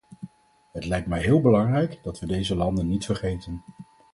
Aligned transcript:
Het 0.71 0.85
lijkt 0.85 1.07
mij 1.07 1.21
heel 1.21 1.41
belangrijk 1.41 1.99
dat 2.03 2.19
we 2.19 2.25
deze 2.25 2.55
landen 2.55 2.87
niet 2.87 3.05
vergeten. 3.05 3.63